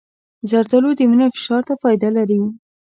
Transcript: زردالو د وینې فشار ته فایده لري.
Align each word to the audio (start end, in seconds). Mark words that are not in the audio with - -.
زردالو 0.49 0.89
د 0.97 0.99
وینې 1.09 1.27
فشار 1.33 1.61
ته 1.67 1.73
فایده 1.81 2.09
لري. 2.17 2.41